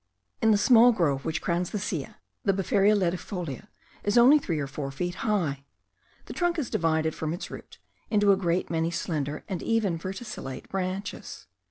In 0.41 0.49
the 0.49 0.57
small 0.57 0.91
grove 0.91 1.25
which 1.25 1.43
crowns 1.43 1.69
the 1.69 1.77
Silla, 1.77 2.15
the 2.43 2.53
Befaria 2.53 2.95
ledifolia 2.95 3.67
is 4.03 4.17
only 4.17 4.39
three 4.39 4.57
or 4.57 4.65
four 4.65 4.89
feet 4.89 5.13
high. 5.21 5.63
The 6.25 6.33
trunk 6.33 6.57
is 6.57 6.71
divided 6.71 7.13
from 7.13 7.33
its 7.35 7.51
root 7.51 7.77
into 8.09 8.31
a 8.31 8.35
great 8.35 8.71
many 8.71 8.89
slender 8.89 9.43
and 9.47 9.61
even 9.61 9.99
verticillate 9.99 10.67
branches. 10.69 11.45